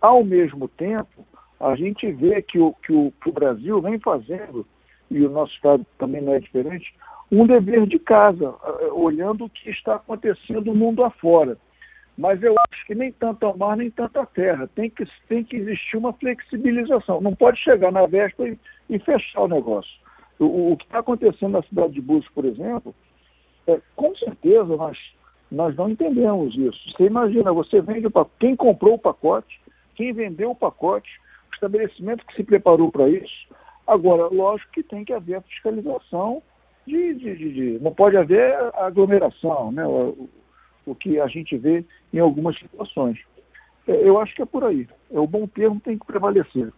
Ao 0.00 0.22
mesmo 0.22 0.68
tempo, 0.68 1.26
a 1.58 1.74
gente 1.74 2.10
vê 2.12 2.42
que 2.42 2.58
o, 2.58 2.74
que 2.74 2.92
o, 2.92 3.12
que 3.22 3.30
o 3.30 3.32
Brasil 3.32 3.80
vem 3.80 3.98
fazendo, 3.98 4.66
e 5.10 5.24
o 5.24 5.30
nosso 5.30 5.54
Estado 5.54 5.86
também 5.98 6.20
não 6.20 6.34
é 6.34 6.40
diferente, 6.40 6.94
um 7.32 7.46
dever 7.46 7.86
de 7.86 7.98
casa, 7.98 8.54
olhando 8.92 9.46
o 9.46 9.50
que 9.50 9.70
está 9.70 9.96
acontecendo 9.96 10.66
no 10.66 10.74
mundo 10.74 11.02
afora. 11.02 11.56
Mas 12.16 12.42
eu 12.42 12.54
acho 12.70 12.86
que 12.86 12.94
nem 12.94 13.10
tanto 13.10 13.44
ao 13.44 13.56
mar, 13.56 13.76
nem 13.76 13.90
tanto 13.90 14.20
à 14.20 14.26
terra. 14.26 14.68
Tem 14.74 14.88
que, 14.88 15.04
tem 15.28 15.42
que 15.42 15.56
existir 15.56 15.96
uma 15.96 16.12
flexibilização. 16.12 17.20
Não 17.20 17.34
pode 17.34 17.58
chegar 17.58 17.90
na 17.90 18.06
véspera 18.06 18.50
e, 18.50 18.58
e 18.88 18.98
fechar 19.00 19.42
o 19.42 19.48
negócio. 19.48 19.92
O, 20.38 20.72
o 20.72 20.76
que 20.76 20.84
está 20.84 21.00
acontecendo 21.00 21.52
na 21.52 21.62
cidade 21.62 21.94
de 21.94 22.00
Búzios, 22.00 22.30
por 22.32 22.44
exemplo, 22.44 22.94
é, 23.66 23.80
com 23.96 24.14
certeza 24.16 24.64
nós, 24.64 24.98
nós 25.50 25.74
não 25.76 25.88
entendemos 25.88 26.56
isso. 26.56 26.92
Você 26.92 27.04
imagina, 27.04 27.52
você 27.52 27.80
vende 27.80 28.06
o 28.06 28.10
pacote, 28.10 28.36
quem 28.38 28.54
comprou 28.54 28.94
o 28.94 28.98
pacote, 28.98 29.60
quem 29.96 30.12
vendeu 30.12 30.50
o 30.50 30.56
pacote, 30.56 31.10
estabelecimento 31.52 32.24
que 32.26 32.34
se 32.34 32.44
preparou 32.44 32.92
para 32.92 33.08
isso. 33.08 33.48
Agora, 33.86 34.28
lógico 34.28 34.72
que 34.72 34.82
tem 34.82 35.04
que 35.04 35.12
haver 35.12 35.36
a 35.36 35.42
fiscalização 35.42 36.42
de, 36.86 37.14
de, 37.14 37.36
de, 37.36 37.52
de 37.52 37.78
não 37.82 37.92
pode 37.92 38.16
haver 38.16 38.56
aglomeração, 38.74 39.72
né? 39.72 39.86
O, 39.86 40.28
o, 40.86 40.94
que 40.94 41.18
a 41.20 41.26
gente 41.26 41.56
vê 41.56 41.84
em 42.12 42.18
algumas 42.18 42.58
situações. 42.58 43.18
É, 43.86 44.08
eu 44.08 44.18
acho 44.18 44.34
que 44.34 44.42
é 44.42 44.46
por 44.46 44.64
aí. 44.64 44.88
É, 45.10 45.18
o 45.18 45.26
bom 45.26 45.46
termo 45.46 45.80
tem 45.80 45.98
que 45.98 46.06
prevalecer. 46.06 46.72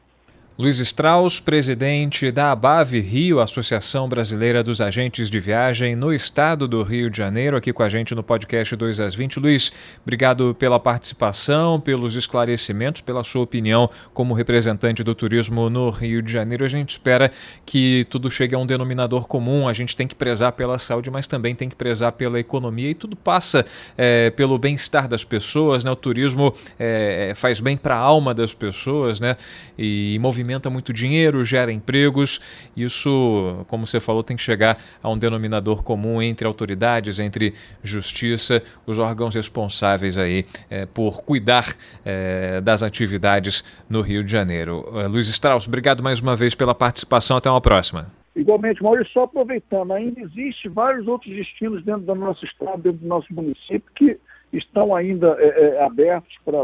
Luiz 0.59 0.79
Strauss, 0.81 1.39
presidente 1.39 2.31
da 2.31 2.51
ABAV 2.51 2.99
Rio, 2.99 3.41
Associação 3.41 4.09
Brasileira 4.09 4.65
dos 4.65 4.81
Agentes 4.81 5.29
de 5.29 5.39
Viagem 5.39 5.95
no 5.95 6.15
estado 6.15 6.67
do 6.67 6.83
Rio 6.83 7.11
de 7.11 7.19
Janeiro, 7.19 7.59
aqui 7.59 7.75
com 7.75 7.83
a 7.83 7.91
gente 7.91 8.15
no 8.15 8.23
podcast 8.23 8.75
2 8.75 9.01
às 9.01 9.15
20. 9.15 9.39
Luiz, 9.39 9.71
obrigado 10.03 10.57
pela 10.59 10.81
participação, 10.81 11.79
pelos 11.79 12.17
esclarecimentos, 12.17 13.03
pela 13.03 13.23
sua 13.23 13.43
opinião 13.43 13.91
como 14.15 14.33
representante 14.33 15.05
do 15.05 15.15
turismo 15.15 15.69
no 15.69 15.91
Rio 15.91 16.23
de 16.23 16.33
Janeiro. 16.33 16.65
A 16.65 16.69
gente 16.69 16.89
espera 16.89 17.31
que 17.67 18.07
tudo 18.09 18.31
chegue 18.31 18.55
a 18.55 18.59
um 18.59 18.65
denominador 18.65 19.29
comum. 19.29 19.69
A 19.69 19.75
gente 19.75 19.95
tem 19.95 20.09
que 20.09 20.15
prezar 20.15 20.53
pela 20.53 20.79
saúde, 20.79 21.11
mas 21.11 21.27
também 21.27 21.55
tem 21.55 21.69
que 21.69 21.77
prezar 21.77 22.13
pela 22.13 22.41
economia 22.41 22.89
e 22.89 22.95
tudo 22.95 23.15
passa 23.15 23.67
é, 23.95 24.31
pelo 24.31 24.59
bem-estar 24.59 25.07
das 25.07 25.23
pessoas. 25.23 25.85
Né? 25.85 25.91
O 25.91 25.97
turismo 25.97 26.55
é, 26.79 27.35
faz 27.37 27.61
bem 27.61 27.77
para 27.77 27.95
a 27.95 27.99
alma 27.99 28.33
das 28.33 28.55
pessoas 28.55 29.21
né? 29.21 29.37
e 29.77 30.17
movimenta 30.19 30.46
movimenta 30.47 30.71
muito 30.71 30.93
dinheiro, 30.93 31.45
gera 31.45 31.73
empregos. 31.73 32.41
Isso, 32.77 33.65
como 33.67 33.85
você 33.85 33.99
falou, 33.99 34.23
tem 34.23 34.37
que 34.37 34.43
chegar 34.43 34.79
a 35.03 35.11
um 35.11 35.19
denominador 35.19 35.83
comum 35.83 36.23
entre 36.23 36.47
autoridades, 36.47 37.19
entre 37.19 37.53
justiça, 37.83 38.63
os 38.87 38.99
órgãos 38.99 39.35
responsáveis 39.35 40.17
aí 40.17 40.45
é, 40.71 40.87
por 40.87 41.25
cuidar 41.25 41.67
é, 42.05 42.61
das 42.61 42.83
atividades 42.83 43.65
no 43.91 44.01
Rio 44.01 44.23
de 44.23 44.31
Janeiro. 44.31 44.89
É, 44.95 45.09
Luiz 45.09 45.29
Strauss, 45.29 45.67
obrigado 45.67 46.03
mais 46.03 46.21
uma 46.21 46.37
vez 46.37 46.55
pela 46.55 46.75
participação. 46.75 47.37
Até 47.37 47.51
uma 47.51 47.61
próxima. 47.61 48.07
Igualmente, 48.37 48.83
Maurício, 48.83 49.13
só 49.13 49.25
aproveitando, 49.25 49.93
ainda 49.93 50.21
existe 50.21 50.69
vários 50.69 51.09
outros 51.09 51.35
destinos 51.35 51.83
dentro 51.85 52.03
do 52.03 52.15
nosso 52.15 52.45
estado, 52.45 52.83
dentro 52.83 52.99
do 52.99 53.09
nosso 53.09 53.33
município, 53.33 53.91
que 53.97 54.19
estão 54.53 54.95
ainda 54.95 55.29
é, 55.41 55.83
abertos 55.83 56.33
para 56.45 56.63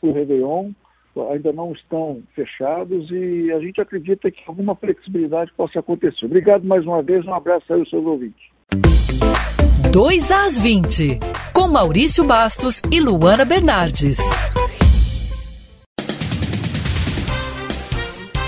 o 0.00 0.12
Réveillon 0.12 0.70
ainda 1.30 1.52
não 1.52 1.72
estão 1.72 2.22
fechados 2.34 3.10
e 3.10 3.52
a 3.52 3.60
gente 3.60 3.80
acredita 3.80 4.30
que 4.30 4.42
alguma 4.46 4.74
flexibilidade 4.74 5.52
possa 5.56 5.80
acontecer. 5.80 6.24
Obrigado 6.24 6.64
mais 6.64 6.84
uma 6.84 7.02
vez, 7.02 7.24
um 7.26 7.34
abraço 7.34 7.72
aí 7.72 7.80
aos 7.80 7.90
seus 7.90 8.04
ouvintes. 8.04 8.42
2 9.92 10.30
às 10.30 10.58
20, 10.58 11.18
com 11.52 11.68
Maurício 11.68 12.24
Bastos 12.24 12.80
e 12.90 12.98
Luana 12.98 13.44
Bernardes. 13.44 14.18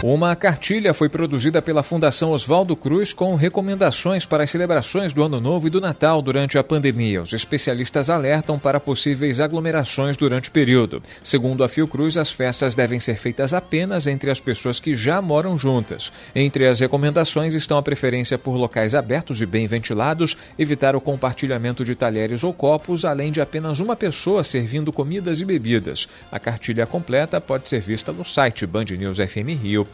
Uma 0.07 0.37
cartilha 0.37 0.93
foi 0.93 1.09
produzida 1.09 1.63
pela 1.63 1.83
Fundação 1.83 2.33
Oswaldo 2.33 2.77
Cruz 2.77 3.15
com 3.15 3.35
recomendações 3.35 4.27
para 4.27 4.45
as 4.45 4.51
celebrações 4.51 5.15
do 5.15 5.23
Ano 5.23 5.41
Novo 5.41 5.67
e 5.67 5.71
do 5.71 5.81
Natal 5.81 6.21
durante 6.21 6.59
a 6.59 6.63
pandemia. 6.63 7.23
Os 7.23 7.33
especialistas 7.33 8.11
alertam 8.11 8.59
para 8.59 8.79
possíveis 8.79 9.41
aglomerações 9.41 10.15
durante 10.15 10.51
o 10.51 10.53
período. 10.53 11.03
Segundo 11.23 11.65
a 11.65 11.71
Fiocruz, 11.71 12.19
as 12.19 12.31
festas 12.31 12.75
devem 12.75 13.01
ser 13.01 13.17
feitas 13.17 13.55
apenas 13.55 14.07
entre 14.07 14.31
as 14.31 14.39
pessoas 14.41 14.79
que 14.79 14.95
já 14.95 15.23
moram 15.23 15.57
juntas. 15.57 16.13
Entre 16.35 16.67
as 16.67 16.81
recomendações 16.81 17.55
estão 17.55 17.79
a 17.79 17.83
preferência 17.83 18.37
por 18.37 18.57
locais 18.57 18.95
abertos 18.95 19.41
e 19.41 19.47
bem 19.47 19.67
ventilados, 19.67 20.37
evitar 20.59 20.95
o 20.95 21.01
compartilhamento 21.01 21.83
de 21.83 21.95
talheres 21.95 22.45
ou 22.45 22.53
copos, 22.53 23.07
além 23.07 23.33
de 23.33 23.41
apenas 23.41 23.81
uma 23.81 23.97
pessoa 23.97 24.45
servindo 24.45 24.93
comidas 24.93 25.41
e 25.41 25.47
bebidas. 25.47 26.07
A 26.31 26.39
cartilha 26.39 26.85
completa 26.87 27.41
pode 27.41 27.71
ser 27.71 27.81
vista 27.81 28.13
no 28.13 28.23
site 28.23 28.67
Band 28.67 28.85
News 28.99 29.17
FM 29.17 29.59
Rio 29.63 29.94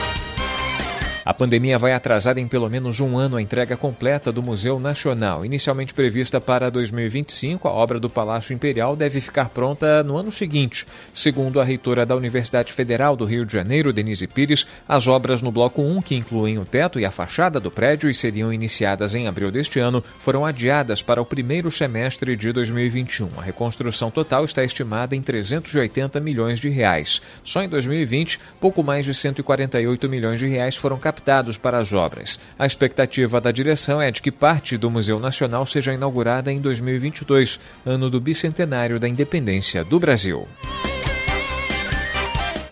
a 1.23 1.33
pandemia 1.33 1.77
vai 1.77 1.93
atrasar 1.93 2.37
em 2.37 2.47
pelo 2.47 2.69
menos 2.69 2.99
um 2.99 3.17
ano 3.17 3.37
a 3.37 3.41
entrega 3.41 3.77
completa 3.77 4.31
do 4.31 4.41
Museu 4.41 4.79
Nacional. 4.79 5.45
Inicialmente 5.45 5.93
prevista 5.93 6.41
para 6.41 6.69
2025, 6.71 7.67
a 7.67 7.71
obra 7.71 7.99
do 7.99 8.09
Palácio 8.09 8.53
Imperial 8.53 8.95
deve 8.95 9.21
ficar 9.21 9.49
pronta 9.49 10.03
no 10.03 10.17
ano 10.17 10.31
seguinte. 10.31 10.85
Segundo 11.13 11.59
a 11.59 11.63
reitora 11.63 12.05
da 12.05 12.15
Universidade 12.15 12.73
Federal 12.73 13.15
do 13.15 13.25
Rio 13.25 13.45
de 13.45 13.53
Janeiro, 13.53 13.93
Denise 13.93 14.27
Pires, 14.27 14.65
as 14.87 15.07
obras 15.07 15.41
no 15.41 15.51
Bloco 15.51 15.81
1, 15.81 16.01
que 16.01 16.15
incluem 16.15 16.57
o 16.57 16.65
teto 16.65 16.99
e 16.99 17.05
a 17.05 17.11
fachada 17.11 17.59
do 17.59 17.69
prédio 17.69 18.09
e 18.09 18.13
seriam 18.13 18.51
iniciadas 18.51 19.13
em 19.13 19.27
abril 19.27 19.51
deste 19.51 19.79
ano, 19.79 20.03
foram 20.19 20.45
adiadas 20.45 21.01
para 21.03 21.21
o 21.21 21.25
primeiro 21.25 21.69
semestre 21.69 22.35
de 22.35 22.51
2021. 22.51 23.29
A 23.37 23.41
reconstrução 23.41 24.09
total 24.09 24.43
está 24.45 24.63
estimada 24.63 25.15
em 25.15 25.21
380 25.21 26.19
milhões 26.19 26.59
de 26.59 26.69
reais. 26.69 27.21
Só 27.43 27.61
em 27.61 27.69
2020, 27.69 28.39
pouco 28.59 28.83
mais 28.83 29.05
de 29.05 29.13
148 29.13 30.09
milhões 30.09 30.39
de 30.39 30.47
reais 30.47 30.75
foram 30.75 30.97
captados 31.11 31.57
para 31.57 31.77
as 31.77 31.91
obras. 31.91 32.39
A 32.57 32.65
expectativa 32.65 33.41
da 33.41 33.51
direção 33.51 34.01
é 34.01 34.09
de 34.09 34.21
que 34.21 34.31
parte 34.31 34.77
do 34.77 34.89
Museu 34.89 35.19
Nacional 35.19 35.65
seja 35.65 35.93
inaugurada 35.93 36.51
em 36.51 36.61
2022, 36.61 37.59
ano 37.85 38.09
do 38.09 38.21
bicentenário 38.21 38.97
da 38.97 39.09
independência 39.09 39.83
do 39.83 39.99
Brasil. 39.99 40.47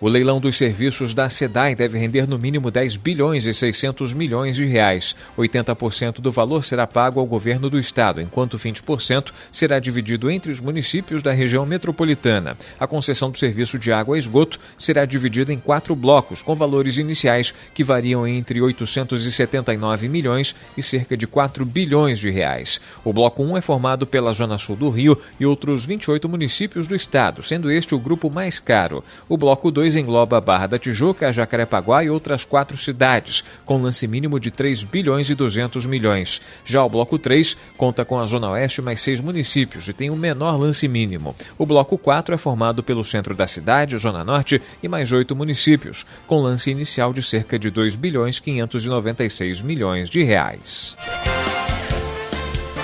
O 0.01 0.07
leilão 0.07 0.39
dos 0.39 0.55
serviços 0.55 1.13
da 1.13 1.27
SEDAI 1.27 1.75
deve 1.75 1.99
render 1.99 2.25
no 2.25 2.39
mínimo 2.39 2.71
10 2.71 2.95
bilhões 2.95 3.45
e 3.45 3.53
600 3.53 4.13
milhões 4.13 4.55
de 4.55 4.63
reais. 4.63 5.13
80% 5.37 6.21
do 6.21 6.31
valor 6.31 6.63
será 6.63 6.87
pago 6.87 7.19
ao 7.19 7.25
governo 7.25 7.69
do 7.69 7.77
estado, 7.77 8.21
enquanto 8.21 8.57
20% 8.57 9.33
será 9.51 9.77
dividido 9.77 10.31
entre 10.31 10.53
os 10.53 10.61
municípios 10.61 11.21
da 11.21 11.33
região 11.33 11.65
metropolitana. 11.65 12.57
A 12.79 12.87
concessão 12.87 13.29
do 13.29 13.37
serviço 13.37 13.77
de 13.77 13.91
água 13.91 14.15
e 14.15 14.19
esgoto 14.19 14.57
será 14.77 15.03
dividida 15.03 15.51
em 15.51 15.59
quatro 15.59 15.93
blocos, 15.97 16.41
com 16.41 16.55
valores 16.55 16.97
iniciais 16.97 17.53
que 17.73 17.83
variam 17.83 18.25
entre 18.25 18.61
879 18.61 20.07
milhões 20.07 20.55
e 20.77 20.81
cerca 20.81 21.17
de 21.17 21.27
4 21.27 21.65
bilhões 21.65 22.19
de 22.19 22.29
reais. 22.29 22.79
O 23.03 23.11
bloco 23.11 23.43
1 23.43 23.57
é 23.57 23.61
formado 23.61 24.07
pela 24.07 24.31
Zona 24.31 24.57
Sul 24.57 24.77
do 24.77 24.89
Rio 24.89 25.19
e 25.37 25.45
outros 25.45 25.83
28 25.83 26.29
municípios 26.29 26.87
do 26.87 26.95
estado, 26.95 27.43
sendo 27.43 27.69
este 27.69 27.93
o 27.93 27.99
grupo 27.99 28.29
mais 28.29 28.61
caro. 28.61 29.03
O 29.27 29.35
bloco 29.35 29.69
2 29.69 29.88
2 29.89 29.95
engloba 29.95 30.39
Barra 30.39 30.67
da 30.67 30.77
Tijuca, 30.77 31.33
Jacarepaguá 31.33 32.03
e 32.03 32.11
outras 32.11 32.45
quatro 32.45 32.77
cidades, 32.77 33.43
com 33.65 33.81
lance 33.81 34.07
mínimo 34.07 34.39
de 34.39 34.51
3 34.51 34.83
bilhões 34.83 35.31
e 35.31 35.35
200 35.35 35.87
milhões. 35.87 36.41
Já 36.63 36.83
o 36.83 36.89
Bloco 36.89 37.17
3 37.17 37.57
conta 37.75 38.05
com 38.05 38.19
a 38.19 38.25
Zona 38.27 38.51
Oeste 38.51 38.83
mais 38.83 39.01
seis 39.01 39.19
municípios 39.19 39.87
e 39.87 39.93
tem 39.93 40.11
um 40.11 40.15
menor 40.15 40.59
lance 40.59 40.87
mínimo. 40.87 41.35
O 41.57 41.65
Bloco 41.65 41.97
4 41.97 42.35
é 42.35 42.37
formado 42.37 42.83
pelo 42.83 43.03
centro 43.03 43.33
da 43.33 43.47
cidade, 43.47 43.97
Zona 43.97 44.23
Norte 44.23 44.61
e 44.83 44.87
mais 44.87 45.11
oito 45.11 45.35
municípios, 45.35 46.05
com 46.27 46.39
lance 46.39 46.69
inicial 46.69 47.11
de 47.11 47.23
cerca 47.23 47.57
de 47.57 47.71
2 47.71 47.95
bilhões 47.95 48.39
596 48.39 49.63
milhões 49.63 50.07
de 50.07 50.21
reais. 50.21 50.95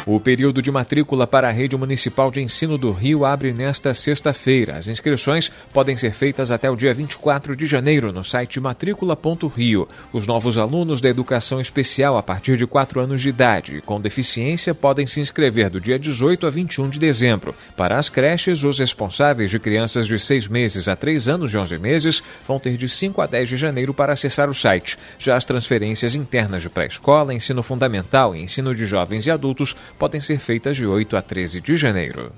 O 0.07 0.19
período 0.19 0.61
de 0.61 0.69
matrícula 0.69 1.25
para 1.25 1.47
a 1.47 1.51
Rede 1.51 1.75
Municipal 1.75 2.29
de 2.29 2.39
Ensino 2.39 2.77
do 2.77 2.91
Rio 2.91 3.25
abre 3.25 3.51
nesta 3.51 3.91
sexta-feira. 3.91 4.77
As 4.77 4.87
inscrições 4.87 5.51
podem 5.73 5.97
ser 5.97 6.13
feitas 6.13 6.51
até 6.51 6.69
o 6.69 6.75
dia 6.75 6.93
24 6.93 7.55
de 7.55 7.65
janeiro 7.65 8.13
no 8.13 8.23
site 8.23 8.59
matrícula.rio. 8.59 9.87
Os 10.13 10.27
novos 10.27 10.59
alunos 10.59 11.01
da 11.01 11.09
educação 11.09 11.59
especial 11.59 12.19
a 12.19 12.21
partir 12.21 12.55
de 12.55 12.67
4 12.67 12.99
anos 12.99 13.19
de 13.19 13.29
idade 13.29 13.81
com 13.83 13.99
deficiência 13.99 14.75
podem 14.75 15.07
se 15.07 15.19
inscrever 15.19 15.71
do 15.71 15.81
dia 15.81 15.97
18 15.97 16.45
a 16.45 16.51
21 16.51 16.87
de 16.87 16.99
dezembro. 16.99 17.55
Para 17.75 17.97
as 17.97 18.07
creches, 18.07 18.63
os 18.63 18.77
responsáveis 18.77 19.49
de 19.49 19.57
crianças 19.57 20.05
de 20.05 20.19
6 20.19 20.47
meses 20.47 20.87
a 20.87 20.95
3 20.95 21.27
anos 21.27 21.51
e 21.51 21.57
11 21.57 21.79
meses 21.79 22.21
vão 22.47 22.59
ter 22.59 22.77
de 22.77 22.87
5 22.87 23.23
a 23.23 23.25
10 23.25 23.49
de 23.49 23.57
janeiro 23.57 23.91
para 23.91 24.13
acessar 24.13 24.51
o 24.51 24.53
site. 24.53 24.99
Já 25.17 25.35
as 25.35 25.45
transferências 25.45 26.13
internas 26.13 26.61
de 26.61 26.69
pré-escola, 26.69 27.33
ensino 27.33 27.63
fundamental 27.63 28.35
e 28.35 28.43
ensino 28.43 28.75
de 28.75 28.85
jovens 28.85 29.25
e 29.25 29.31
adultos 29.31 29.75
podem 29.97 30.19
ser 30.19 30.39
feitas 30.39 30.77
de 30.77 30.85
8 30.85 31.17
a 31.17 31.21
13 31.21 31.61
de 31.61 31.75
janeiro. 31.75 32.31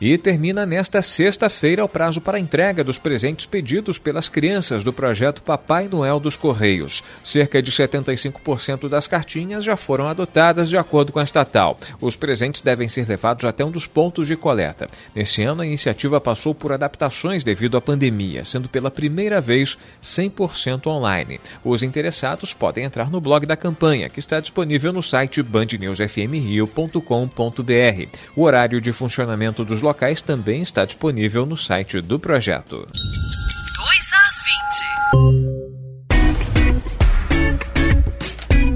E 0.00 0.16
termina 0.16 0.64
nesta 0.64 1.02
sexta-feira 1.02 1.84
o 1.84 1.88
prazo 1.88 2.22
para 2.22 2.40
entrega 2.40 2.82
dos 2.82 2.98
presentes 2.98 3.44
pedidos 3.44 3.98
pelas 3.98 4.30
crianças 4.30 4.82
do 4.82 4.94
projeto 4.94 5.42
Papai 5.42 5.88
Noel 5.88 6.18
dos 6.18 6.36
Correios. 6.36 7.04
Cerca 7.22 7.60
de 7.60 7.70
75% 7.70 8.88
das 8.88 9.06
cartinhas 9.06 9.62
já 9.62 9.76
foram 9.76 10.08
adotadas 10.08 10.70
de 10.70 10.78
acordo 10.78 11.12
com 11.12 11.18
a 11.18 11.22
estatal. 11.22 11.78
Os 12.00 12.16
presentes 12.16 12.62
devem 12.62 12.88
ser 12.88 13.06
levados 13.06 13.44
até 13.44 13.62
um 13.62 13.70
dos 13.70 13.86
pontos 13.86 14.26
de 14.26 14.36
coleta. 14.36 14.88
Nesse 15.14 15.42
ano, 15.42 15.60
a 15.60 15.66
iniciativa 15.66 16.18
passou 16.18 16.54
por 16.54 16.72
adaptações 16.72 17.44
devido 17.44 17.76
à 17.76 17.80
pandemia, 17.82 18.42
sendo 18.46 18.70
pela 18.70 18.90
primeira 18.90 19.38
vez 19.38 19.76
100% 20.02 20.86
online. 20.86 21.38
Os 21.62 21.82
interessados 21.82 22.54
podem 22.54 22.84
entrar 22.84 23.10
no 23.10 23.20
blog 23.20 23.44
da 23.44 23.54
campanha, 23.54 24.08
que 24.08 24.18
está 24.18 24.40
disponível 24.40 24.94
no 24.94 25.02
site 25.02 25.42
bandnewsfmrio.com.br. 25.42 28.18
O 28.34 28.44
horário 28.44 28.80
de 28.80 28.92
funcionamento 28.92 29.62
dos 29.62 29.82
locais 29.90 30.22
também 30.22 30.62
está 30.62 30.84
disponível 30.84 31.44
no 31.44 31.56
site 31.56 32.00
do 32.00 32.16
projeto. 32.18 32.86
2 32.86 34.12
às 34.12 34.40
20. 35.14 35.69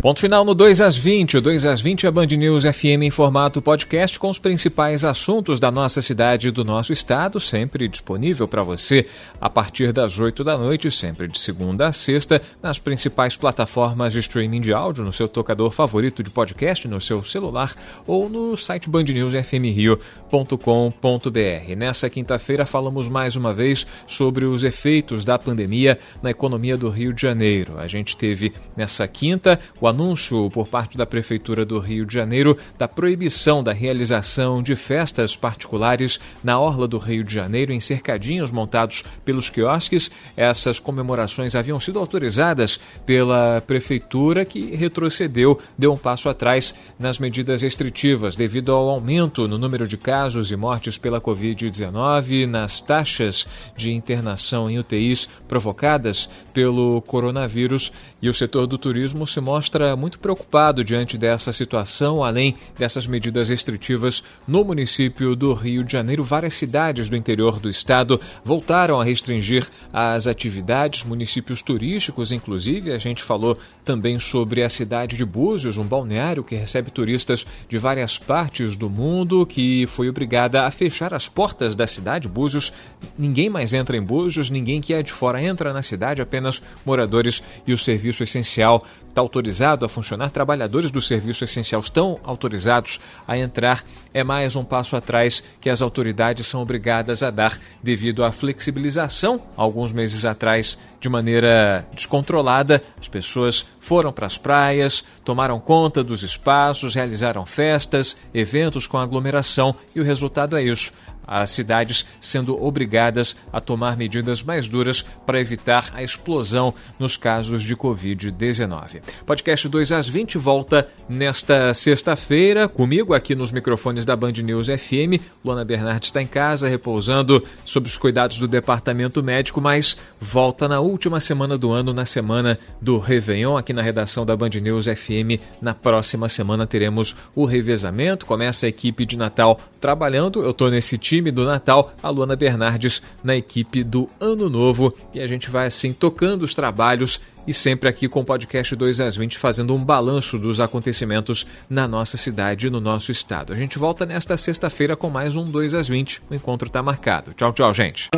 Ponto 0.04 0.20
final 0.20 0.44
no 0.44 0.54
2 0.54 0.82
às 0.82 0.99
20. 0.99 1.38
O 1.38 1.40
2 1.40 1.64
às 1.64 1.80
20 1.80 2.04
é 2.04 2.11
a 2.11 2.12
Band 2.12 2.26
News 2.26 2.64
FM 2.64 3.04
em 3.04 3.11
formato 3.11 3.62
podcast 3.62 4.18
com 4.18 4.28
os 4.28 4.38
principais 4.38 5.02
assuntos 5.02 5.58
da 5.58 5.70
nossa 5.70 6.02
cidade 6.02 6.49
e 6.49 6.50
do 6.50 6.62
nosso 6.62 6.92
estado, 6.92 7.40
sempre 7.40 7.88
disponível 7.88 8.46
para 8.46 8.62
você 8.62 9.06
a 9.40 9.49
partir 9.49 9.94
das 9.94 10.20
8 10.20 10.44
da 10.44 10.58
noite, 10.58 10.90
sempre 10.90 11.26
de 11.26 11.38
segunda 11.38 11.87
a 11.87 11.92
sexta, 11.92 12.42
nas 12.62 12.78
principais 12.78 13.34
plataformas 13.34 14.12
de 14.12 14.18
streaming 14.18 14.61
de 14.61 14.75
áudio, 14.75 15.02
no 15.02 15.11
seu 15.11 15.26
tocador 15.26 15.70
favorito 15.70 16.23
de 16.23 16.30
podcast, 16.30 16.87
no 16.87 17.00
seu 17.00 17.25
celular 17.25 17.75
ou 18.06 18.28
no 18.28 18.58
site 18.58 18.90
bandnewsfmrio.com.br. 18.90 21.76
Nessa 21.78 22.11
quinta-feira 22.11 22.66
falamos 22.66 23.08
mais 23.08 23.37
uma 23.37 23.54
vez 23.54 23.87
sobre 24.06 24.44
os 24.44 24.64
efeitos 24.64 25.25
da 25.25 25.38
pandemia 25.38 25.99
na 26.23 26.30
economia 26.30 26.76
do 26.76 26.90
Rio 26.90 27.14
de 27.14 27.23
Janeiro. 27.23 27.78
A 27.78 27.88
gente 27.88 28.18
teve 28.18 28.52
nessa 28.76 29.08
quinta 29.08 29.58
o 29.80 29.94
anúncio 29.95 30.51
por 30.51 30.67
parte 30.67 30.99
da 30.99 31.07
Prefeitura 31.07 31.65
do 31.65 31.79
Rio 31.79 32.05
de 32.05 32.13
Janeiro 32.13 32.59
da 32.77 32.89
proibição 32.89 33.63
da 33.63 33.73
realização 33.73 34.61
de 34.61 34.75
festas 34.75 35.37
particulares 35.37 36.19
na 36.43 36.59
orla 36.59 36.89
do 36.89 36.99
Rio 36.99 37.23
de 37.23 37.33
Janeiro 37.33 37.73
em 37.73 37.79
cercadinhos 37.79 38.51
montados 38.51 39.05
pelos 39.25 39.49
quiosques. 39.49 40.11
Essas 40.37 40.81
comemorações 40.81 41.55
haviam 41.55 41.79
sido 41.79 42.01
autorizadas 42.01 42.81
pela 43.07 43.63
Prefeitura, 43.65 44.45
que 44.45 44.75
retrocedeu, 44.75 45.59
deu 45.79 45.93
um 45.93 45.97
passo 45.97 46.29
atrás 46.29 46.75
nas 46.99 47.21
medidas 47.21 47.63
restritivas 47.63 48.35
devido 48.35 48.73
ao 48.73 48.89
aumento 48.89 49.47
no 49.47 49.57
número 49.57 49.87
de 49.87 49.97
casos 49.97 50.51
e 50.51 50.57
mortes 50.57 50.99
pela 50.99 51.21
Covid-19, 51.21 52.47
nas 52.47 52.81
taxas 52.81 53.47
de 53.77 53.93
internação 53.93 54.69
em 54.69 54.79
UTIs 54.79 55.29
provocadas 55.47 56.29
pelo 56.53 57.01
coronavírus. 57.03 57.93
E 58.21 58.29
o 58.29 58.35
setor 58.35 58.67
do 58.67 58.77
turismo 58.77 59.27
se 59.27 59.41
mostra 59.41 59.84
mostra 59.85 59.97
muito 59.97 60.19
preocupado 60.19 60.83
diante 60.83 61.19
dessa 61.19 61.53
situação, 61.53 62.25
além 62.25 62.55
dessas 62.79 63.07
medidas 63.07 63.50
restritivas 63.50 64.23
no 64.49 64.64
município 64.64 65.37
do 65.37 65.53
Rio 65.53 65.85
de 65.85 65.93
Janeiro. 65.93 66.23
Várias 66.23 66.55
cidades 66.55 67.11
do 67.11 67.17
interior 67.17 67.61
do 67.61 67.69
estado 67.69 68.19
voltaram 68.43 68.99
a 68.99 69.05
restringir 69.05 69.69
as 69.93 70.26
atividades, 70.26 71.05
municípios 71.05 71.61
turísticos, 71.61 72.33
inclusive. 72.33 72.93
A 72.93 72.99
gente 72.99 73.23
falou 73.23 73.59
também 73.85 74.19
sobre 74.19 74.62
a 74.62 74.71
cidade 74.71 75.17
de 75.17 75.25
Búzios, 75.25 75.76
um 75.76 75.85
balneário 75.85 76.45
que 76.45 76.55
recebe 76.55 76.91
turistas 76.91 77.45
de 77.69 77.76
várias 77.76 78.19
partes 78.19 78.76
do 78.76 78.88
mundo, 78.88 79.45
que 79.45 79.87
foi 79.87 80.09
obrigada 80.09 80.64
a 80.64 80.71
fechar 80.71 81.12
as 81.12 81.29
portas 81.29 81.76
da 81.76 81.87
cidade. 81.87 82.29
Búzios, 82.29 82.73
ninguém 83.19 83.50
mais 83.50 83.75
entra 83.75 83.97
em 83.97 84.03
Búzios, 84.03 84.49
ninguém 84.49 84.81
que 84.81 84.95
é 84.95 85.03
de 85.03 85.12
fora 85.12 85.43
entra 85.43 85.73
na 85.73 85.83
cidade, 85.83 86.23
apenas 86.23 86.62
moradores 86.87 87.43
e 87.67 87.73
o 87.73 87.79
serviço 87.79 88.23
essencial 88.23 88.83
está 89.09 89.23
autorizado 89.64 89.85
a 89.85 89.88
funcionar, 89.88 90.30
trabalhadores 90.30 90.90
do 90.90 91.00
serviço 91.00 91.42
essencial 91.42 91.80
estão 91.80 92.21
autorizados 92.23 93.00
a 93.26 93.37
entrar, 93.38 93.83
é 94.12 94.23
mais 94.23 94.56
um 94.56 94.64
passo 94.64 94.94
atrás 94.94 95.42
que 95.61 95.71
as 95.71 95.80
autoridades 95.80 96.47
são 96.47 96.61
obrigadas 96.61 97.23
a 97.23 97.30
dar 97.30 97.59
devido 97.83 98.23
à 98.23 98.30
flexibilização. 98.30 99.40
Alguns 99.56 99.92
meses 99.92 100.25
atrás, 100.25 100.78
de 101.00 101.09
maneira 101.09 101.87
descontrolada, 101.94 102.83
as 103.00 103.09
pessoas 103.09 103.64
foram 103.80 104.12
para 104.12 104.26
as 104.26 104.37
praias, 104.37 105.02
tomaram 105.25 105.59
conta 105.59 106.04
dos 106.04 106.23
espaços, 106.23 106.94
realizaram 106.94 107.47
festas, 107.47 108.16
eventos 108.35 108.87
com 108.87 108.99
aglomeração 108.99 109.75
e 109.94 110.00
o 110.00 110.04
resultado 110.04 110.56
é 110.56 110.62
isso 110.62 110.92
as 111.26 111.50
cidades 111.50 112.07
sendo 112.21 112.62
obrigadas 112.62 113.37
a 113.52 113.61
tomar 113.61 113.97
medidas 113.97 114.43
mais 114.43 114.69
duras 114.69 115.04
para 115.26 115.40
evitar 115.40 115.90
a 115.95 116.02
explosão 116.02 116.75
nos 116.99 117.16
casos 117.16 117.62
de 117.62 117.76
Covid-19. 117.76 119.02
Podcast 119.26 119.69
2 119.69 119.93
às 119.93 120.09
20 120.09 120.38
volta 120.38 120.88
nesta 121.09 121.73
sexta-feira, 121.75 122.69
comigo 122.69 123.14
aqui 123.14 123.35
nos 123.35 123.50
microfones 123.50 124.04
da 124.04 124.16
Band 124.16 124.33
News 124.33 124.66
FM. 124.66 125.21
Luana 125.45 125.64
Bernardes 125.64 126.09
está 126.09 126.21
em 126.21 126.26
casa, 126.26 126.69
repousando 126.69 127.43
sob 127.65 127.87
os 127.87 127.97
cuidados 127.97 128.39
do 128.39 128.49
departamento 128.49 129.23
médico, 129.23 129.60
mas 129.60 129.97
volta 130.21 130.69
na 130.69 130.80
última 130.80 131.21
semana 131.21 131.56
do 131.56 131.73
ano, 131.73 131.93
na 131.93 132.04
semana 132.04 132.58
do 132.80 132.99
Réveillon, 132.99 133.56
aqui 133.56 133.73
na 133.73 133.82
redação 133.82 134.26
da 134.26 134.37
Band 134.37 134.50
News 134.50 134.87
FM. 134.87 135.41
Na 135.60 135.75
próxima 135.75 136.28
semana 136.28 136.67
teremos 136.67 137.17
o 137.34 137.45
revezamento, 137.45 138.26
começa 138.26 138.67
a 138.67 138.69
equipe 138.69 139.06
de 139.06 139.17
Natal 139.17 139.58
trabalhando. 139.80 140.43
Eu 140.43 140.50
estou 140.50 140.71
nesse 140.71 140.99
time 140.99 141.14
time 141.15 141.31
do 141.31 141.45
Natal, 141.45 141.93
a 142.03 142.11
Luana 142.11 142.35
Bernardes 142.35 143.00
na 143.23 143.37
equipe 143.37 143.85
do 143.85 144.09
Ano 144.19 144.50
Novo. 144.50 144.93
E 145.13 145.21
a 145.21 145.27
gente 145.29 145.49
vai 145.49 145.69
assim 145.69 145.93
tocando 145.93 146.43
os 146.43 146.57
trabalhos 146.57 147.21
e 147.47 147.55
sempre 147.55 147.89
aqui 147.89 148.09
com 148.09 148.21
o 148.21 148.25
podcast 148.25 148.75
2 148.75 149.00
às 149.00 149.17
20 149.17 149.39
fazendo 149.39 149.75
um 149.75 149.85
balanço 149.85 150.39
dos 150.39 150.59
acontecimentos 150.59 151.47
na 151.71 151.87
nossa 151.87 152.17
cidade 152.17 152.67
e 152.67 152.71
no 152.71 152.81
nosso 152.81 153.13
estado. 153.13 153.53
A 153.53 153.57
gente 153.57 153.79
volta 153.79 154.05
nesta 154.05 154.37
sexta-feira 154.37 154.97
com 154.97 155.09
mais 155.09 155.37
um 155.37 155.45
2 155.45 155.75
às 155.75 155.87
20. 155.87 156.21
O 156.29 156.35
encontro 156.35 156.67
está 156.67 156.83
marcado. 156.83 157.33
Tchau, 157.35 157.53
tchau, 157.53 157.73
gente. 157.73 158.11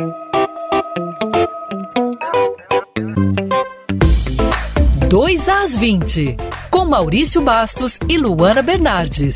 Dois 5.07 5.47
às 5.47 5.75
20, 5.75 6.35
com 6.71 6.83
Maurício 6.85 7.41
Bastos 7.41 7.99
e 8.09 8.17
Luana 8.17 8.61
Bernardes. 8.63 9.35